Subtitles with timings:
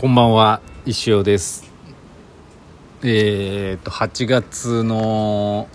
[0.00, 1.70] こんばんは石尾です。
[3.02, 5.68] えー、っと8月の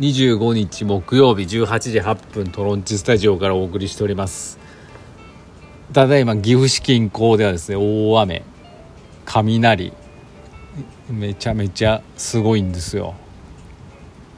[0.00, 4.58] 25日木曜日18時8分トロンチスタジオからお送りしております。
[5.92, 8.44] ただいま岐阜市近郊ではですね大雨
[9.26, 9.92] 雷
[11.10, 13.14] めちゃめちゃすごいんですよ。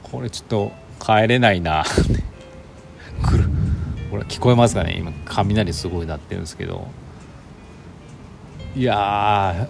[0.03, 1.85] これちょっと帰れないな。
[3.23, 3.49] 来る
[4.11, 4.97] これ聞こえますかね？
[4.99, 6.89] 今雷すごい鳴ってるんですけど。
[8.75, 9.67] いや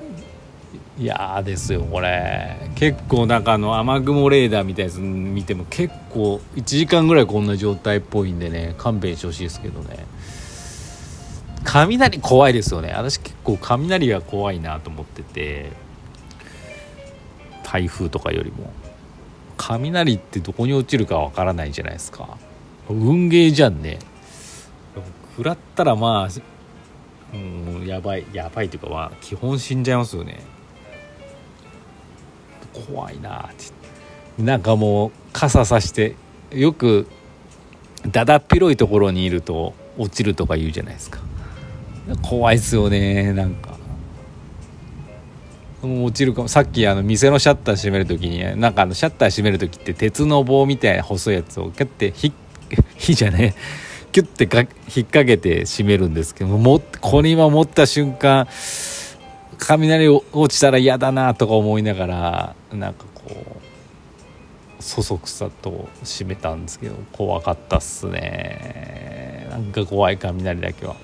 [0.99, 2.69] いやですよこれ。
[2.75, 10.05] 結構なんかあの雨雲レーダーみたいなやつ見ても結構1時間ぐらいこんな状態っぽいんでね勘弁してほしいですけどね。
[11.63, 12.93] 雷怖いですよね。
[12.95, 15.71] 私結構雷が怖いなと思ってて
[17.63, 18.71] 台風とかよりも。
[19.57, 22.37] 雷ってどこに落ちるかわからないじゃないですか。
[22.89, 23.99] 運ゲーじゃんね。
[25.37, 26.29] 食らったらまあ
[27.33, 30.39] うんやばいやばいというかは基本死んじゃいますよね。
[32.87, 36.15] 怖いなってなんかもう傘さして
[36.51, 37.07] よく
[38.07, 41.19] だだっ広いところにいると落ちるとか言うじゃないですか。
[42.21, 43.71] 怖いですよねなんか。
[45.81, 52.31] もう落ちるかもさっきあの店のシャッター閉める時になんかあのシャッター閉める時って鉄の棒みたいな細いやつをキュッてひ
[52.97, 53.55] 火じゃね
[54.11, 54.67] キュッてか引っ
[55.07, 58.47] 掛けて閉めるんですけどもこれ今持った瞬間
[59.57, 63.59] 雷落ちたら嫌だなとか思いながらなんかこ
[64.79, 69.47] うそそくさと閉めたんですけど怖かったっすね。
[69.51, 70.95] なんか怖い雷だけは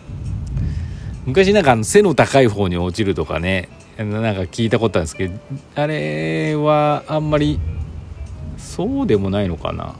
[1.25, 3.69] 昔なんか背の高い方に落ちるとかね。
[3.97, 5.39] なんか聞いたことあるんですけど
[5.75, 7.59] あれはあんまり
[8.57, 9.95] そうでもないのかな。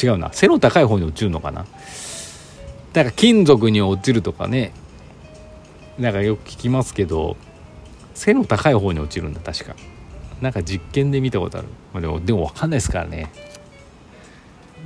[0.00, 0.32] 違うな。
[0.32, 1.66] 背の高い方に落ちるのかな。
[2.96, 4.72] だか金属に落ちるとかね。
[5.98, 7.36] なんかよく聞きますけど
[8.14, 9.76] 背の高い方に落ちるんだ確か。
[10.40, 13.30] なんか実験で見たことある、まあ、でもでも分かんないですからね。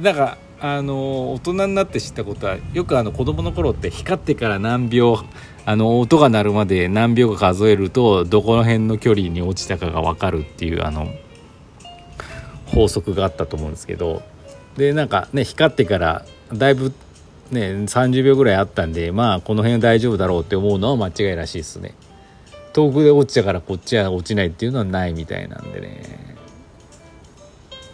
[0.02, 0.38] だから
[0.76, 5.24] あの大人になって知ったことはよくあの子供の頃って光ってから何秒
[5.64, 11.06] あの音が鳴るまで何秒か数えるとどこの辺の距離に落ちたかが分かるっていうあの
[12.66, 14.22] 法則があったと思うんですけど。
[14.76, 16.92] でなんかね光ってからだいぶ
[17.52, 21.94] ね30秒ぐらいあったんでまあこの辺は大丈夫だろうって思うのは間違いらしいですね。
[22.72, 26.36] 遠くで落ちたからこっちは落ちないっていうのはないみたいなんでね。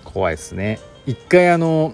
[0.04, 0.78] 怖いですね。
[1.06, 1.92] 一回あの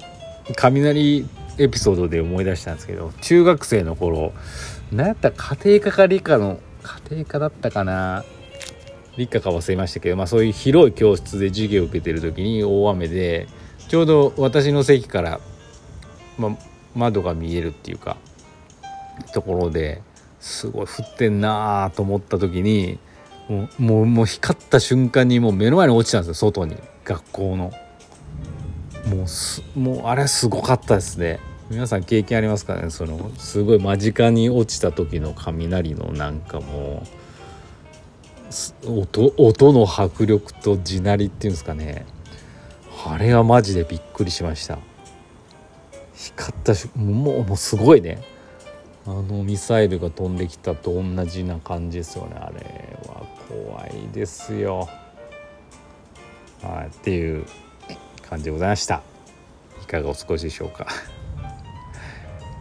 [0.57, 1.27] 雷
[1.59, 4.33] エピソードで思い出したんですけど中学生の頃
[4.91, 8.25] 何やった家庭科か理科の家庭科だったかな。
[9.17, 13.47] 理科か忘れましたけど、まあ、そういう広い教室で授業を受けてる時に大雨で
[13.89, 15.41] ちょうど私の席から、
[16.39, 16.57] まあ、
[16.95, 18.17] 窓が見えるっていうか
[19.33, 20.03] ところで
[20.41, 22.99] すごい降ってんなーと思った時に
[23.49, 26.77] もうもうもう光った瞬間にもう目の前に落ちたんですよ外に。
[27.05, 27.73] 学校の。
[29.15, 31.41] もうすもうあれすごかったですね。
[31.69, 32.91] 皆さん経験ありますかね？
[32.91, 37.03] そのすごい間近に落ちた時の雷のなんかも
[38.87, 42.07] う音音の迫力と地鳴りっていうんですかね。
[43.07, 44.79] あれはマジでびっくりしました。
[46.15, 48.23] 光ったしもうもうすごいね。
[49.05, 52.37] あのミサイルが飛んできたと同じな感じですよね。
[52.37, 54.89] あれは怖いですよ。
[56.63, 57.45] はいっていう
[58.29, 59.03] 感じでございました。
[59.83, 60.87] いかがお過ごしでしょうか。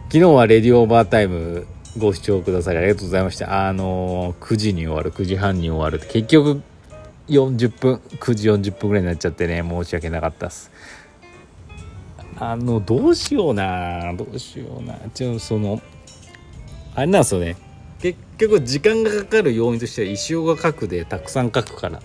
[0.06, 3.68] 昨日はレディオーバータイムご視聴くださりありがとうございました。
[3.68, 6.60] あの9時に終わる9時半に終わる結局
[7.28, 10.70] 40分9時40分ぐらいになっちゃってね申し訳なかったです。
[12.50, 14.96] あのどうしようなどうしような。
[15.14, 15.80] ちょその
[16.94, 17.56] あれなんですよね。
[18.00, 22.02] 結局時間がかかる要因としては石尾が書くでたくさん書くから。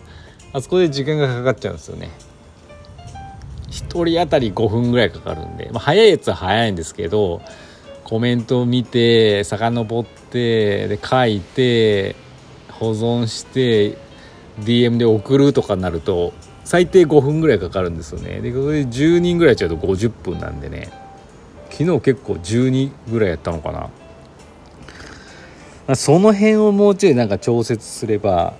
[0.54, 2.10] あそこで時間がかかっちゃうんですよね。
[3.70, 7.42] 1人当たり5分ぐらいかかるんで、まあ、早いやつは早いんですけど
[8.04, 12.16] コメントを見て遡ってで書いて
[12.72, 13.98] 保存して
[14.60, 16.34] DM で送るとかになると
[16.68, 18.42] 最低5分ぐらいかかるんですよね。
[18.42, 20.90] でこれで10人ぐらいちゃうと50分なんでね。
[21.70, 23.90] 昨日結構12ぐらいやったのか
[25.88, 25.96] な。
[25.96, 28.54] その辺をもうちょいなんか調節すれば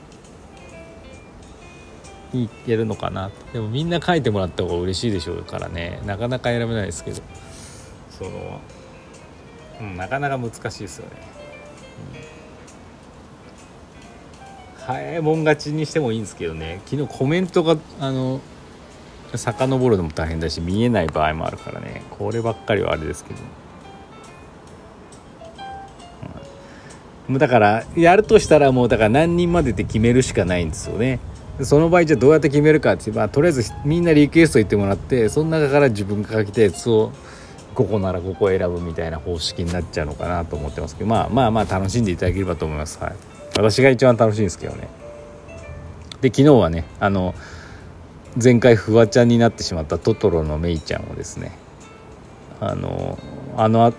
[2.34, 6.00] いけるのかなでもみんな書いてもらった方が嬉しいでしょうからね。
[6.06, 7.22] なかなか選べないですけど。
[8.18, 8.62] その、
[9.82, 11.12] うん、なかなか難しいですよね、
[14.88, 16.80] 早いもん勝ちにしてもいいんですけどね。
[16.86, 18.40] 昨日コメントがあの
[19.36, 22.04] 遡るのも大変だし見えない場合もあるからね。
[22.12, 23.34] こればっかりはあれですけ
[27.30, 31.20] ど、だからやるとしたらもうだから何人までって決めるしかないんですよね。
[31.64, 37.12] その場合じゃどうやって決めるかってまあとりあえずみんなリクエスト言ってもらってその中から自分が書きたやつを
[37.76, 41.10] 5個なら5個選ぶみたいな方式になっちゃうのかなと思ってますけど。
[41.10, 42.98] まあまあまあ楽しんでいただければと思います。
[43.02, 43.37] はい。
[43.58, 44.88] 私が一番楽しいんですけどね。
[46.22, 47.36] で昨日はねあの
[48.42, 51.52] 前回フワちゃんになってしまったトトロのメイちゃんをですね
[52.60, 53.18] あの
[53.56, 53.94] あの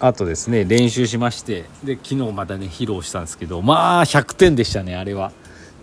[0.00, 5.32] あとですね練習しましてで昨日またね披露したんですけどまあ100点でしたねあれは。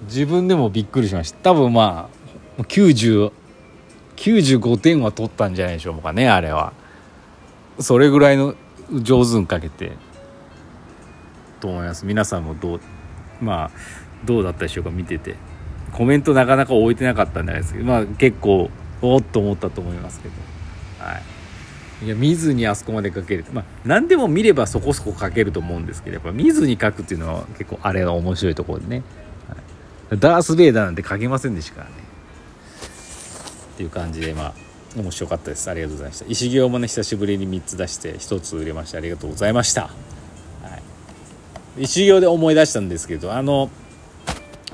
[0.03, 1.51] 自分でもびっくりしました。
[1.51, 2.09] 多分ま
[2.59, 3.31] あ90
[4.17, 6.73] 95点は取ったんじゃないでしょうかねあれは。
[7.79, 8.55] それぐらいの
[8.91, 9.93] 上手にかけて。
[11.61, 12.05] と思います。
[12.05, 12.81] 皆さんもどう
[13.44, 13.72] まあ
[14.25, 15.36] どうだったでしょうか見てて。
[15.92, 18.72] コメントなかなか置いてなかったんじゃないですけどまあ結構
[19.04, 20.34] おっと思ったと思いますけど。
[20.98, 21.24] はい。
[22.06, 29.04] いや見ずにあそこまで書けるまあ何でも見ればそこそこ書けると思うんですけどやっぱ見ずに書くっていうのは結構あれが面白いところでね、
[30.10, 31.95] はい、ダース・ベイダーなんて書けませんでしたからね。
[33.75, 34.54] っていう感じでまあ
[34.98, 35.69] 面白かったです。
[35.69, 36.25] ありがとうございました。
[36.28, 39.92] 石行もね久しぶりに3つ出して1つ売れましたありがとうございました、
[41.75, 43.69] はい、石行で思い出したんですけどあの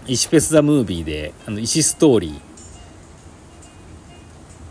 [0.07, 2.41] 石フェス・ザ・ムービーであの石ストーリ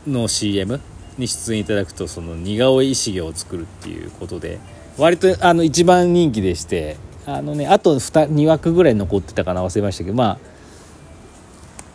[0.06, 0.80] ーの CM
[1.16, 4.58] に出演いただくとその似顔絵石毛を作るっていうことで
[4.96, 6.96] 割とあの一番人気でして
[7.26, 10.38] あのねあと 2, 2枠ぐらい残ってたかな忘れましたけどま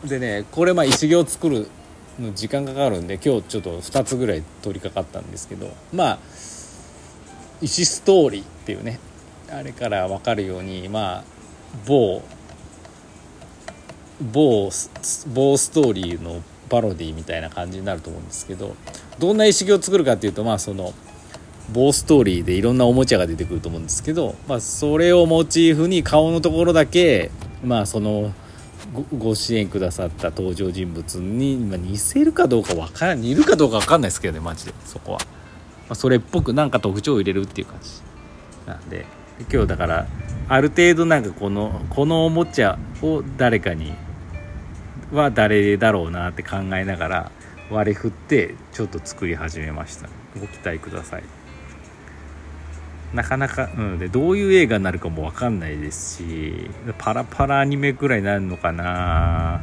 [0.04, 1.68] あでねこれまあ石毛を作る
[2.20, 6.20] の時間かかるんで今日ちょっと2つぐらい取り掛かったんですけどまあ
[7.62, 9.00] 石ストーリーっていうね
[9.58, 11.24] あれから分かるようにまあ
[11.86, 12.22] 某
[14.22, 14.70] 某
[15.34, 18.76] 某ストーリーのパロディみたいな感じになると思うんですけど
[19.20, 20.94] どんな意識を作るかっていうとまあその
[21.72, 27.32] 棒ストーリーでいろんなおもちゃが出てくると思うんですけど、まあ、それをモチーフに顔のところだけ
[27.64, 28.34] まあその
[29.18, 35.26] ご支援くださった登場人物に、まあ、似せるかどうか分からん似るかどうか分かんないですけどねマジでそこは、ま
[35.90, 37.90] あ、それっぽくなんか特徴を入れるっていう感じ
[38.68, 39.06] なんで。
[39.52, 40.08] 今日だから
[40.50, 43.94] ある程度なんかこのこのおもちゃを誰かに
[45.12, 47.32] は誰だろうなって考えながら
[47.70, 50.10] 割り振ってちょっと作り始めました。
[50.40, 51.24] ご期待ください。
[53.14, 59.62] なかなか、うん、でどういう映画になるかも分かんないですしパラパラアニメぐらいになるのかな。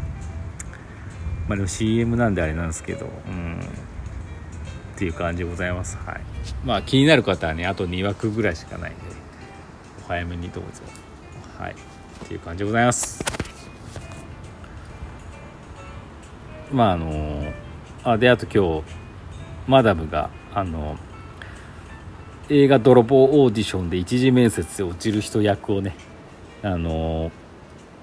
[1.48, 3.60] まあでも CM なんであれなんですけどうん。
[3.60, 5.98] っていう感じでございます。
[6.04, 6.20] はい。
[6.64, 9.19] まあ気になる方はねあと2枠ぐらいしかないんで。
[10.10, 10.82] 早めにどうぞ。
[11.56, 11.72] はい。
[11.72, 13.24] っていう感じでございます。
[16.72, 17.52] まああの
[18.02, 18.84] あであと今日
[19.68, 20.96] マダムがあの
[22.48, 25.94] 映画泥棒オーディションで一次面接で落ちる人役をね
[26.62, 27.30] あの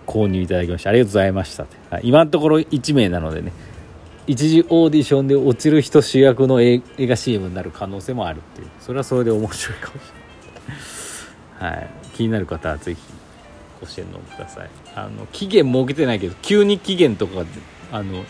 [0.05, 3.51] 購入いただきましてありがとうございましたはい、今のところ1名なのでね
[4.27, 8.67] 一次オーディションで落ちる人主役の映画 CM になる可能性もあるっていう。
[8.79, 10.01] それはそれで面白いかもし
[11.61, 13.01] れない、はい、気になる方はぜひ
[13.79, 17.45] ご支援のくださいあの期限設けてないけど急に期限とか
[17.91, 18.25] あの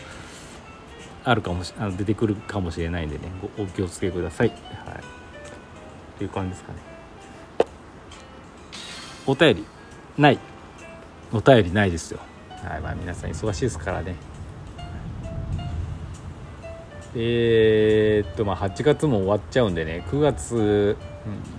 [1.24, 3.24] あるかもしあの出てくるかもしれないんでね
[3.56, 4.48] お気をつけください。
[4.48, 4.60] はい、っ
[6.18, 6.78] ていう感じですかね。
[9.26, 9.64] お便り
[10.16, 10.38] ない
[11.32, 12.20] お便りないですよ。
[12.62, 14.16] はいまあ、皆さん忙しいですからね。
[17.14, 20.96] えー、っとまあ8月も終わっちゃうんでね9月、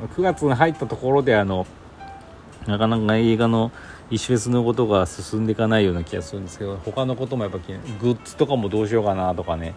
[0.02, 1.66] うん、9月に入ったところであの
[2.70, 3.72] なかなか映画の
[4.12, 7.58] 石フェスのことが進んでいかないような気がするんですけど他のこともやっぱ
[8.00, 9.74] グッズとかもどうしようかなとかね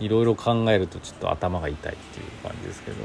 [0.00, 2.96] いろいろ考えるとちょっと頭が痛いっていう感じですけど、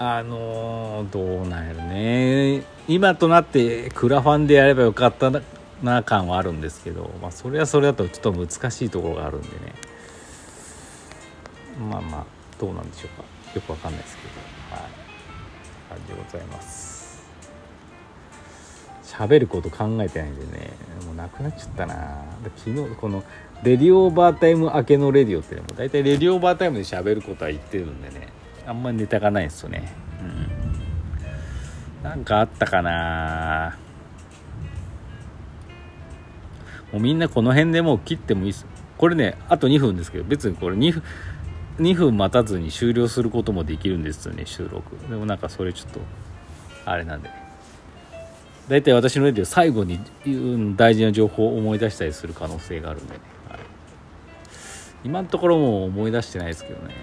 [0.00, 2.64] うん、あのー、どうなんやろね。
[2.88, 5.30] 今となってクラファンでやればよかった
[5.82, 9.74] な感はあるんですけど、まあ、それはそれだとちょっと難しいところがあるんでね。
[11.78, 12.24] まあまあ
[12.58, 13.24] どうなんでしょうか。
[13.54, 14.47] よくわかんないですけど。
[16.32, 16.88] ございます。
[19.04, 20.70] 喋ること考えてないんでね
[21.04, 22.24] もうなくなっちゃったな。
[22.56, 23.24] 昨日この
[23.64, 28.28] レディオーバータイム明けのレディオってねもう大体レディオーバータイムで喋ることは言ってるんでね
[28.66, 29.92] あんまりネタがないんですよね。
[30.22, 30.24] う
[32.00, 32.04] ん。
[32.04, 33.76] なんかあったかな。
[36.92, 38.66] もうみんなこの辺でもう切ってもいいです。
[38.96, 41.02] これねあと2分ですけど別にこれ2分
[41.78, 44.96] 2分待たずに終了することもできるんですよね収録。
[45.08, 46.00] でもなんかそれちょっと
[46.84, 47.30] あれなんで。
[48.68, 49.98] 大体私のレディオ最後に
[50.76, 53.60] 大事な情報を思い出したりする可能性があるんでね、はい、
[55.04, 56.94] 今のところも思い出してないですけどね。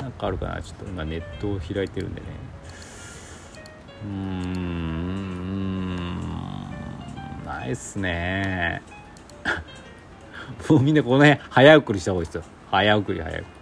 [0.00, 0.60] なんかあるかな？
[0.60, 2.26] ちょっと今ネットを開いてるんでね。
[4.04, 4.82] うーん
[7.44, 8.82] ないっすね。
[10.68, 12.42] もうみんなこの辺早送りした方がいいですよ。
[12.70, 13.61] 早送り早送り。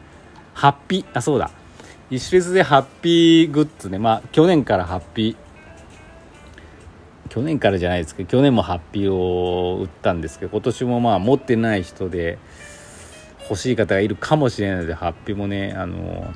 [0.54, 1.06] ハッピー。
[1.14, 1.50] あそうだ。
[2.10, 3.98] イシフェスでハッピーグッズね。
[3.98, 5.50] まあ去年からハッピー。
[7.30, 12.38] 去年からじゃないですけど去年もハッピーを売ったんですけど今年もまあ持ってない人で
[13.48, 16.34] 欲しい方がいるかもしれないのでハッピーもねあの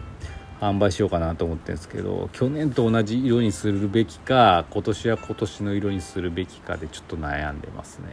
[0.61, 8.07] 販売しようかなと思ってるんですけど去年と同じ色にするべきか今年は今年の色にするべきかでちょっと悩んでますね。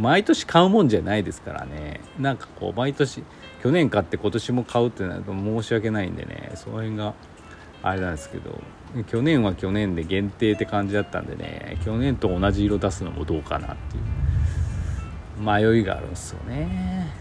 [0.00, 2.00] 毎年買うもんじゃないですからね。
[2.18, 3.22] なんかこう毎年
[3.62, 6.52] 去年買って今年も買うってなると申し訳ないんでね。
[6.54, 7.14] その辺が
[7.82, 8.60] あれなんですけど。
[9.06, 11.78] 去年は去年で限定って感じだったんでね。
[11.84, 14.02] 去年と同じ色出すのもどうかなっていう。
[15.40, 17.12] 迷いがあるんですよね。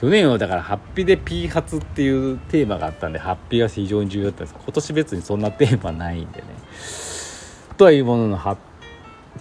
[0.00, 4.54] 去年はだからハッピーで P 発っていうテーマがあったんでハッピーは非常に重要だったんです。
[4.56, 6.46] 今年別にそんなテーマないんでね。
[7.76, 8.56] とはいうもののハ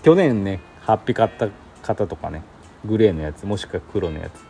[0.01, 1.49] 去年ねハッピー買った
[1.83, 2.41] 方とかね
[2.85, 4.45] グレーのやつもしくは黒のやつ。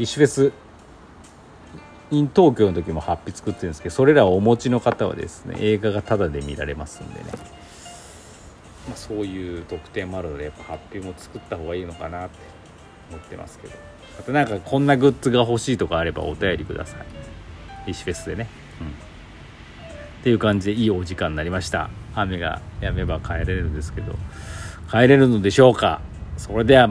[0.00, 0.52] イシュフェス
[2.12, 7.26] in 東京の時もハッピー作ってるんですけどそれらをお持ちの方はですね映画がタダで見られますんでね、
[8.88, 12.38] まあ、そういう特典もあるのでやっぱハッピーも作った方がいいのかなって
[13.10, 13.74] 思ってますけど。
[14.18, 16.98] あとなんかこんなグッズが欲しいとかあればお便りくださ
[17.86, 17.90] い。
[17.90, 18.48] イシフェスでね。
[18.80, 18.86] うん。
[18.86, 18.90] っ
[20.22, 21.90] ていう感じでいいお時間になりました。
[22.14, 24.14] 雨が止めば帰れるんですけど。
[24.90, 26.00] 帰れるのでしょうか。
[26.36, 26.88] それでは